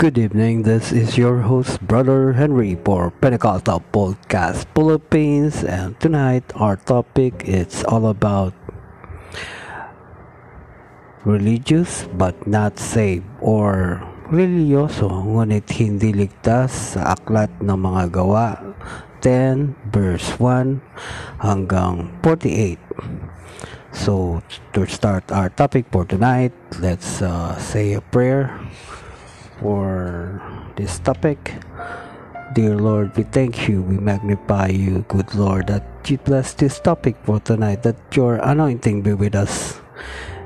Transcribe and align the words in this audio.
Good 0.00 0.16
evening. 0.16 0.64
This 0.64 0.96
is 0.96 1.20
your 1.20 1.44
host, 1.44 1.76
Brother 1.84 2.32
Henry, 2.32 2.72
for 2.72 3.12
Pentecostal 3.20 3.84
Podcast 3.92 4.64
Philippines, 4.72 5.60
and 5.60 5.92
tonight 6.00 6.40
our 6.56 6.80
topic 6.80 7.44
is 7.44 7.84
all 7.84 8.08
about 8.08 8.56
religious 11.28 12.08
but 12.16 12.32
not 12.48 12.80
saved 12.80 13.28
or 13.44 14.00
religyoso 14.32 15.04
ngunit 15.20 15.68
hindi 15.68 16.16
ligtas 16.16 16.96
sa 16.96 17.12
aklat 17.12 17.52
ng 17.60 17.76
mga 17.76 18.08
gawa 18.08 18.56
10 19.20 19.92
verse 19.92 20.32
1 20.40 20.80
hanggang 21.44 22.08
48 22.24 22.80
so 23.92 24.40
to 24.72 24.88
start 24.88 25.28
our 25.28 25.52
topic 25.52 25.84
for 25.92 26.08
tonight 26.08 26.56
let's 26.80 27.20
uh, 27.20 27.52
say 27.60 27.92
a 27.92 28.00
prayer 28.00 28.48
for 29.60 30.42
this 30.76 30.98
topic. 30.98 31.54
Dear 32.54 32.76
Lord, 32.76 33.16
we 33.16 33.22
thank 33.22 33.68
you, 33.68 33.82
we 33.82 33.98
magnify 33.98 34.68
you, 34.68 35.04
good 35.06 35.34
Lord, 35.34 35.68
that 35.68 35.84
you 36.10 36.18
bless 36.18 36.52
this 36.54 36.80
topic 36.80 37.14
for 37.22 37.38
tonight, 37.38 37.84
that 37.84 37.96
your 38.16 38.36
anointing 38.36 39.02
be 39.02 39.12
with 39.14 39.36
us. 39.36 39.80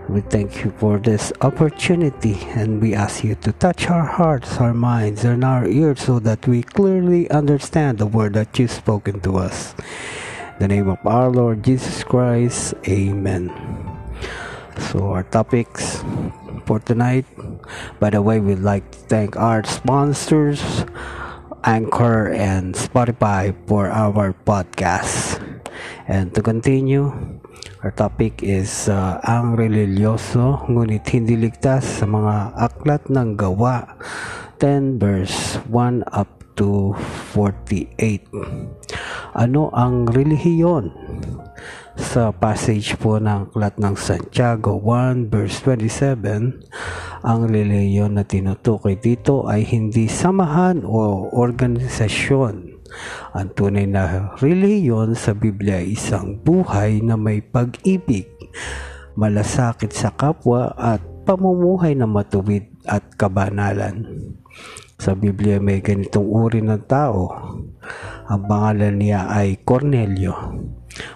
We 0.08 0.20
thank 0.20 0.64
you 0.64 0.70
for 0.76 0.98
this 0.98 1.32
opportunity 1.40 2.36
and 2.52 2.82
we 2.82 2.92
ask 2.92 3.24
you 3.24 3.36
to 3.36 3.52
touch 3.52 3.88
our 3.88 4.04
hearts, 4.04 4.58
our 4.58 4.74
minds, 4.74 5.24
and 5.24 5.42
our 5.42 5.66
ears 5.66 6.02
so 6.02 6.18
that 6.18 6.46
we 6.46 6.62
clearly 6.62 7.30
understand 7.30 7.98
the 7.98 8.06
word 8.06 8.34
that 8.34 8.58
you've 8.58 8.70
spoken 8.70 9.20
to 9.20 9.38
us. 9.38 9.74
In 10.54 10.58
the 10.58 10.68
name 10.68 10.88
of 10.88 10.98
our 11.06 11.30
Lord 11.30 11.64
Jesus 11.64 12.04
Christ, 12.04 12.74
Amen. 12.86 13.83
So, 14.78 15.14
our 15.14 15.22
topics 15.22 16.02
for 16.66 16.80
tonight. 16.80 17.24
By 18.00 18.10
the 18.10 18.22
way, 18.22 18.40
we'd 18.40 18.64
like 18.64 18.90
to 18.90 18.98
thank 19.06 19.36
our 19.36 19.62
sponsors, 19.64 20.84
Anchor 21.64 22.32
and 22.32 22.74
Spotify 22.74 23.54
for 23.68 23.88
our 23.88 24.34
podcast. 24.44 25.40
And 26.08 26.34
to 26.34 26.42
continue, 26.42 27.12
our 27.82 27.92
topic 27.92 28.42
is 28.42 28.88
uh, 28.88 29.20
ang 29.24 29.56
religyoso 29.56 30.64
ngunit 30.68 31.04
hindi 31.12 31.36
ligtas 31.36 32.02
sa 32.02 32.06
mga 32.08 32.56
aklat 32.56 33.08
ng 33.08 33.36
gawa 33.36 33.96
10 34.60 35.00
verse 35.00 35.60
1 35.68 36.04
up 36.12 36.28
to 36.54 36.94
48. 37.34 38.30
Ano 39.34 39.68
ang 39.74 40.06
relihiyon? 40.06 40.94
Sa 41.94 42.34
passage 42.34 42.98
po 42.98 43.22
ng 43.22 43.50
Aklat 43.50 43.78
ng 43.78 43.94
Santiago 43.94 44.78
1 44.82 45.30
verse 45.30 45.62
27, 45.62 46.62
ang 47.22 47.40
reliyon 47.46 48.18
na 48.18 48.26
tinutukoy 48.26 48.98
dito 48.98 49.46
ay 49.46 49.62
hindi 49.62 50.10
samahan 50.10 50.82
o 50.82 51.30
organisasyon. 51.30 52.54
Ang 53.34 53.48
tunay 53.54 53.86
na 53.86 54.34
reliyon 54.38 55.18
sa 55.18 55.34
Biblia 55.34 55.82
ay 55.82 55.94
isang 55.94 56.38
buhay 56.38 57.02
na 57.02 57.14
may 57.14 57.42
pag-ibig, 57.42 58.30
malasakit 59.14 59.94
sa 59.94 60.14
kapwa 60.14 60.74
at 60.74 61.02
pamumuhay 61.26 61.94
na 61.94 62.06
matuwid 62.06 62.70
at 62.86 63.02
kabanalan. 63.14 64.06
Sa 65.04 65.12
Biblia 65.12 65.60
may 65.60 65.84
ganitong 65.84 66.24
uri 66.24 66.64
ng 66.64 66.88
tao. 66.88 67.28
Ang 68.24 68.42
pangalan 68.48 68.96
niya 68.96 69.28
ay 69.28 69.60
Cornelio 69.60 70.32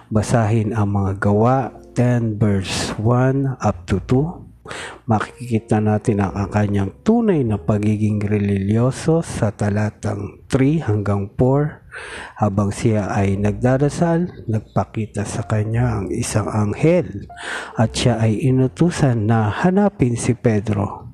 Basahin 0.09 0.73
ang 0.77 0.93
mga 0.93 1.17
gawa 1.17 1.73
10 1.97 2.37
verse 2.41 2.93
1 3.01 3.61
up 3.61 3.77
to 3.89 3.97
2. 4.05 5.09
Makikita 5.09 5.81
natin 5.81 6.21
ang 6.21 6.53
kanyang 6.53 6.93
tunay 7.01 7.41
na 7.41 7.57
pagiging 7.57 8.21
religyoso 8.21 9.25
sa 9.25 9.49
talatang 9.49 10.45
3 10.45 10.85
hanggang 10.85 11.33
4 11.33 12.37
habang 12.37 12.69
siya 12.69 13.09
ay 13.09 13.33
nagdarasal, 13.41 14.29
nagpakita 14.45 15.25
sa 15.25 15.41
kanya 15.49 15.97
ang 15.97 16.13
isang 16.13 16.45
anghel 16.45 17.25
at 17.73 17.89
siya 17.97 18.21
ay 18.21 18.37
inutusan 18.45 19.25
na 19.25 19.49
hanapin 19.49 20.13
si 20.13 20.37
Pedro. 20.37 21.09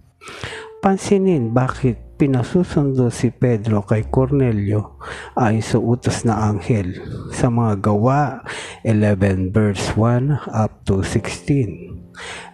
Pansinin 0.84 1.56
bakit 1.56 2.05
pinasusundo 2.16 3.12
si 3.12 3.30
Pedro 3.32 3.84
kay 3.84 4.08
Cornelio 4.08 5.00
ay 5.36 5.60
sa 5.60 5.78
utos 5.80 6.24
na 6.24 6.48
anghel. 6.48 6.96
Sa 7.36 7.52
mga 7.52 7.84
gawa 7.84 8.42
11 8.88 9.52
verse 9.52 9.94
1 10.00 10.52
up 10.52 10.84
to 10.88 11.04
16 11.04 11.96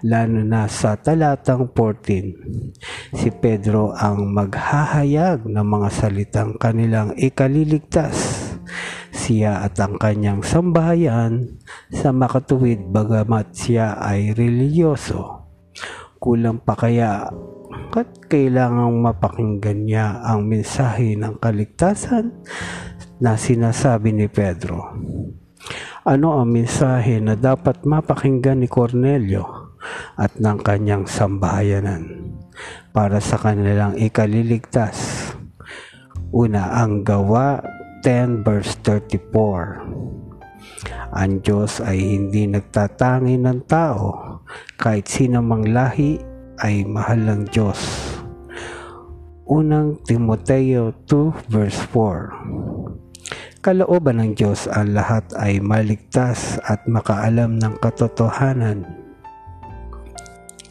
lalo 0.01 0.41
na 0.41 0.65
sa 0.65 0.97
talatang 0.97 1.69
14 1.69 3.13
si 3.13 3.29
Pedro 3.29 3.93
ang 3.93 4.33
maghahayag 4.33 5.45
ng 5.45 5.65
mga 5.65 5.89
salitang 5.93 6.57
kanilang 6.57 7.13
ikaliligtas. 7.17 8.49
Siya 9.11 9.67
at 9.67 9.77
ang 9.77 10.01
kanyang 10.01 10.41
sambahayan 10.41 11.61
sa 11.93 12.09
makatuwid 12.09 12.89
bagamat 12.89 13.53
siya 13.53 13.99
ay 13.99 14.33
religyoso. 14.33 15.45
Kulang 16.17 16.63
pa 16.63 16.73
kaya 16.77 17.29
at 17.97 18.07
kailangang 18.31 19.03
mapakinggan 19.03 19.83
niya 19.83 20.23
ang 20.23 20.47
mensahe 20.47 21.19
ng 21.19 21.35
kaligtasan 21.43 22.31
na 23.19 23.35
sinasabi 23.35 24.15
ni 24.15 24.31
Pedro. 24.31 24.95
Ano 26.01 26.41
ang 26.41 26.49
mensahe 26.49 27.21
na 27.21 27.37
dapat 27.37 27.85
mapakinggan 27.85 28.63
ni 28.63 28.67
Cornelio 28.71 29.77
at 30.17 30.33
ng 30.39 30.57
kanyang 30.65 31.05
sambahayanan 31.05 32.33
para 32.89 33.21
sa 33.21 33.37
kanilang 33.37 33.93
ikaliligtas? 33.99 35.29
Una, 36.33 36.81
ang 36.81 37.05
gawa 37.05 37.61
10 38.01 38.41
verse 38.41 38.79
34. 38.81 39.85
Ang 41.11 41.43
Diyos 41.43 41.83
ay 41.83 41.99
hindi 41.99 42.47
nagtatangi 42.47 43.35
ng 43.35 43.67
tao 43.67 44.39
kahit 44.79 45.05
sino 45.11 45.43
mang 45.43 45.67
lahi 45.67 46.30
ay 46.61 46.85
mahal 46.85 47.25
ng 47.25 47.41
Diyos. 47.49 47.81
Unang 49.49 49.99
Timoteo 50.07 50.93
2 51.09 51.51
verse 51.51 51.81
4 51.89 52.71
Kalooban 53.61 54.17
ng 54.17 54.33
Diyos 54.33 54.65
ang 54.65 54.97
lahat 54.97 55.21
ay 55.37 55.61
maligtas 55.61 56.57
at 56.65 56.81
makaalam 56.89 57.61
ng 57.61 57.77
katotohanan. 57.77 58.89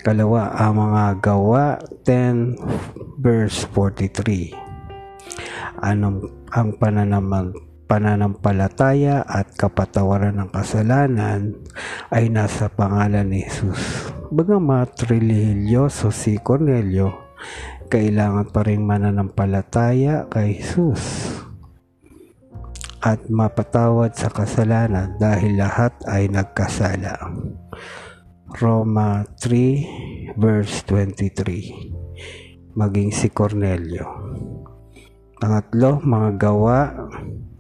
Kalawa 0.02 0.50
ang 0.58 0.74
mga 0.80 1.04
gawa 1.22 1.78
10 2.02 2.58
verse 3.22 3.62
43 3.70 5.86
Anong 5.86 6.34
ang 6.50 6.74
pananamang 6.82 7.54
pananampalataya 7.86 9.22
at 9.26 9.54
kapatawaran 9.54 10.38
ng 10.38 10.50
kasalanan 10.50 11.58
ay 12.10 12.26
nasa 12.26 12.70
pangalan 12.70 13.26
ni 13.26 13.46
Jesus. 13.46 14.19
Bagamat 14.30 15.10
religyoso 15.10 16.14
si 16.14 16.38
Cornelio, 16.38 17.34
kailangan 17.91 18.46
pa 18.54 18.62
rin 18.62 18.78
mananampalataya 18.78 20.30
kay 20.30 20.54
Jesus 20.54 21.34
at 23.02 23.26
mapatawad 23.26 24.14
sa 24.14 24.30
kasalanan 24.30 25.19
dahil 25.19 25.58
lahat 25.58 25.98
ay 26.06 26.30
nagkasala. 26.30 27.19
Roma 28.54 29.26
3 29.42 30.38
verse 30.38 30.86
23 30.86 32.78
Maging 32.78 33.10
si 33.10 33.34
Cornelio. 33.34 34.06
Pangatlo, 35.42 35.98
mga 36.06 36.30
gawa 36.38 37.10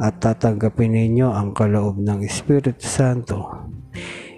at 0.00 0.24
tatanggapin 0.24 0.96
ninyo 0.96 1.28
ang 1.28 1.52
kaloob 1.52 2.00
ng 2.00 2.24
Espiritu 2.24 2.80
Santo. 2.80 3.68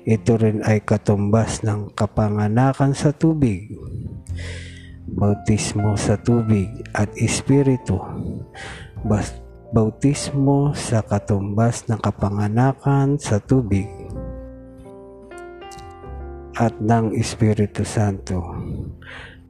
Ito 0.02 0.38
rin 0.38 0.66
ay 0.66 0.82
katumbas 0.82 1.62
ng 1.62 1.94
kapanganakan 1.94 2.90
sa 2.90 3.14
tubig, 3.14 3.74
bautismo 5.06 5.94
sa 5.94 6.18
tubig 6.18 6.70
at 6.94 7.10
espiritu, 7.18 7.98
bautismo 9.76 10.72
sa 10.72 11.04
katumbas 11.04 11.84
ng 11.92 12.00
kapanganakan 12.00 13.20
sa 13.20 13.36
tubig 13.36 13.84
at 16.56 16.72
ng 16.80 17.12
Espiritu 17.12 17.84
Santo 17.84 18.56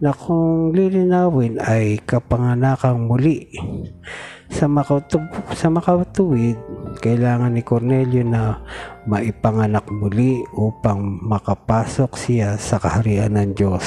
na 0.02 0.10
kung 0.10 0.74
lilinawin 0.74 1.62
ay 1.62 2.02
kapanganakang 2.02 3.06
muli 3.06 3.54
sa, 4.50 4.66
makatub- 4.66 5.30
sa 5.54 5.70
makatuwid, 5.70 6.58
kailangan 6.98 7.54
ni 7.54 7.62
Cornelio 7.62 8.26
na 8.26 8.66
maipanganak 9.06 9.86
muli 9.94 10.42
upang 10.58 11.22
makapasok 11.22 12.18
siya 12.18 12.58
sa 12.58 12.82
kaharian 12.82 13.38
ng 13.38 13.54
Diyos. 13.54 13.86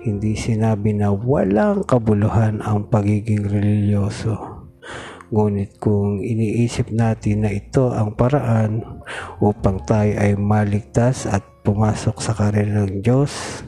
Hindi 0.00 0.32
sinabi 0.32 0.96
na 0.96 1.12
walang 1.12 1.84
kabuluhan 1.84 2.64
ang 2.64 2.88
pagiging 2.88 3.44
religyoso. 3.44 4.53
Ngunit 5.34 5.82
kung 5.82 6.22
iniisip 6.22 6.94
natin 6.94 7.42
na 7.42 7.50
ito 7.50 7.90
ang 7.90 8.14
paraan 8.14 9.02
upang 9.42 9.82
tayo 9.82 10.14
ay 10.14 10.38
maligtas 10.38 11.26
at 11.26 11.42
pumasok 11.66 12.22
sa 12.22 12.38
karera 12.38 12.86
ng 12.86 13.02
Diyos, 13.02 13.66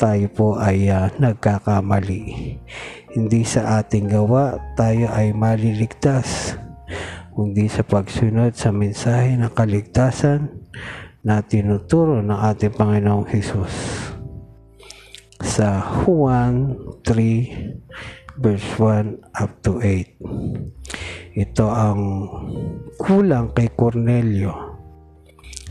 tayo 0.00 0.32
po 0.32 0.56
ay 0.56 0.88
uh, 0.88 1.12
nagkakamali. 1.20 2.56
Hindi 3.12 3.42
sa 3.44 3.84
ating 3.84 4.08
gawa 4.08 4.56
tayo 4.80 5.12
ay 5.12 5.36
maliligtas, 5.36 6.56
kundi 7.36 7.68
sa 7.68 7.84
pagsunod 7.84 8.56
sa 8.56 8.72
mensahe 8.72 9.36
ng 9.36 9.52
kaligtasan 9.52 10.48
na 11.20 11.44
tinuturo 11.44 12.24
ng 12.24 12.38
ating 12.48 12.72
Panginoong 12.72 13.28
Hesus. 13.28 13.74
Sa 15.44 15.84
Juan 15.84 16.80
3 17.04 18.17
verse 18.38 18.66
1 18.78 19.38
up 19.38 19.52
to 19.66 19.82
8. 19.82 20.18
Ito 21.38 21.66
ang 21.68 22.00
kulang 22.98 23.54
kay 23.54 23.70
Cornelio. 23.74 24.78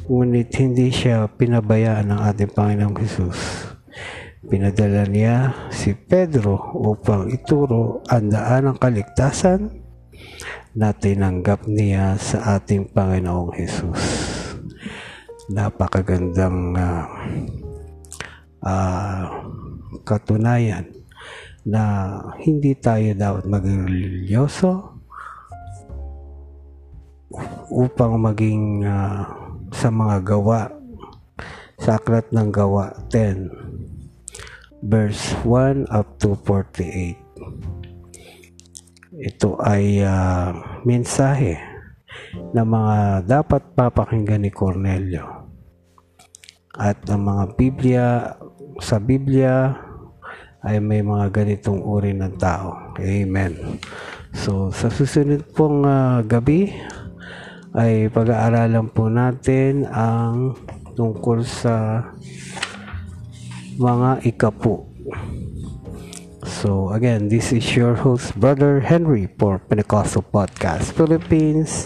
Ngunit 0.07 0.51
hindi 0.59 0.87
siya 0.91 1.27
pinabayaan 1.27 2.11
ng 2.11 2.19
ating 2.31 2.51
Panginoong 2.55 2.95
Hesus 2.95 3.67
Pinadala 4.47 5.03
niya 5.03 5.51
si 5.75 5.91
Pedro 5.91 6.55
upang 6.71 7.27
ituro 7.27 7.99
ang 8.07 8.31
daan 8.31 8.71
ng 8.71 8.77
kaligtasan 8.79 9.83
na 10.71 10.95
tinanggap 10.95 11.67
niya 11.67 12.15
sa 12.15 12.55
ating 12.55 12.87
Panginoong 12.95 13.51
Hesus. 13.51 14.01
Napakagandang 15.51 16.79
uh, 16.79 17.03
uh, 18.63 19.23
katunayan 20.07 20.95
na 21.67 21.83
hindi 22.39 22.71
tayo 22.79 23.11
dapat 23.11 23.43
maging 23.43 23.81
religyoso 23.83 24.95
upang 27.67 28.15
maging 28.23 28.87
uh, 28.87 29.27
sa 29.75 29.91
mga 29.91 30.23
gawa 30.23 30.71
sa 31.75 31.99
aklat 31.99 32.31
ng 32.31 32.47
gawa 32.55 32.95
10 33.11 33.51
verse 34.87 35.35
1 35.43 35.91
up 35.91 36.07
to 36.23 36.39
48. 36.39 37.19
Ito 39.17 39.59
ay 39.59 40.05
uh, 40.05 40.53
mensahe 40.87 41.57
na 42.55 42.63
mga 42.63 43.27
dapat 43.27 43.75
papakinggan 43.75 44.45
ni 44.45 44.51
Cornelio. 44.53 45.51
At 46.77 47.01
ang 47.09 47.25
mga 47.25 47.43
Biblia, 47.57 48.05
sa 48.77 49.01
Biblia 49.01 49.73
ay 50.65 50.81
may 50.81 51.05
mga 51.05 51.29
ganitong 51.29 51.81
uri 51.85 52.15
ng 52.17 52.37
tao. 52.41 52.95
Amen. 52.97 53.77
So, 54.33 54.73
sa 54.73 54.89
susunod 54.89 55.45
pong 55.53 55.85
uh, 55.85 56.21
gabi 56.25 56.73
ay 57.77 58.09
pag-aaralan 58.09 58.89
po 58.89 59.11
natin 59.11 59.85
ang 59.85 60.57
tungkol 60.97 61.45
sa 61.45 62.01
mga 63.77 64.25
ikapu. 64.25 64.89
So 66.47 66.89
again, 66.89 67.29
this 67.29 67.53
is 67.53 67.61
your 67.77 67.93
host, 67.93 68.33
Brother 68.33 68.81
Henry 68.81 69.29
for 69.37 69.61
Pentecostal 69.61 70.25
Podcast 70.25 70.95
Philippines. 70.97 71.85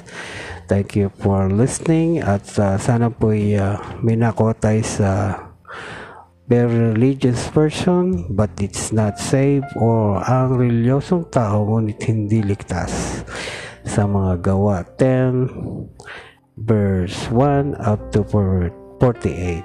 Thank 0.72 0.96
you 0.96 1.12
for 1.20 1.52
listening 1.52 2.24
at 2.24 2.48
uh, 2.56 2.80
sana 2.80 3.12
po 3.12 3.36
uh, 3.36 3.76
may 4.00 4.16
nakuha 4.16 4.56
tayo 4.56 4.80
sa 4.88 5.10
very 6.52 6.92
religious 6.92 7.48
person 7.56 8.28
but 8.36 8.52
it's 8.60 8.92
not 8.92 9.16
saved 9.16 9.72
or 9.80 10.20
ang 10.28 10.60
reliyosong 10.60 11.32
tao 11.32 11.64
ngunit 11.64 12.04
hindi 12.04 12.44
ligtas 12.44 13.24
sa 13.88 14.04
mga 14.04 14.52
gawa 14.52 14.84
10 15.00 16.60
verse 16.60 17.32
1 17.32 17.80
up 17.80 18.12
to 18.12 18.28
48. 18.28 19.64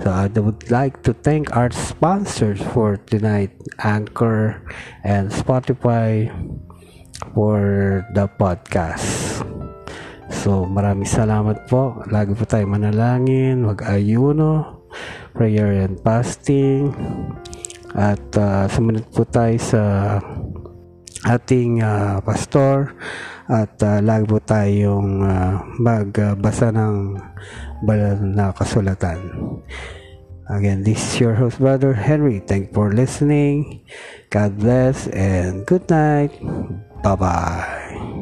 So 0.00 0.10
I 0.10 0.26
would 0.32 0.72
like 0.72 1.04
to 1.04 1.12
thank 1.12 1.54
our 1.54 1.70
sponsors 1.70 2.58
for 2.72 2.96
tonight, 2.96 3.52
Anchor 3.84 4.64
and 5.04 5.28
Spotify 5.28 6.32
for 7.36 8.02
the 8.16 8.26
podcast. 8.40 9.44
So 10.32 10.64
maraming 10.66 11.06
salamat 11.06 11.68
po. 11.68 12.02
Lagi 12.10 12.34
po 12.34 12.48
tayo 12.48 12.66
manalangin, 12.66 13.62
mag-ayuno, 13.62 14.71
prayer 15.34 15.72
and 15.84 15.98
fasting. 16.00 16.94
At 17.92 18.24
uh, 18.36 18.68
sumunod 18.72 19.04
po 19.12 19.28
tayo 19.28 19.56
sa 19.60 19.82
ating 21.28 21.84
uh, 21.84 22.18
pastor 22.24 22.96
at 23.52 23.76
uh, 23.84 24.00
lagi 24.00 24.24
po 24.26 24.40
tayong 24.40 25.22
uh, 25.22 25.60
magbasa 25.76 26.72
ng 26.72 27.20
banal 27.84 28.16
na 28.22 28.50
kasulatan. 28.54 29.20
Again, 30.50 30.82
this 30.84 30.98
is 30.98 31.20
your 31.20 31.34
host, 31.38 31.60
Brother 31.60 31.94
Henry. 31.94 32.42
Thank 32.42 32.70
you 32.70 32.74
for 32.74 32.92
listening. 32.92 33.86
God 34.28 34.58
bless 34.58 35.06
and 35.08 35.64
good 35.64 35.88
night. 35.88 36.34
Bye-bye. 37.00 38.21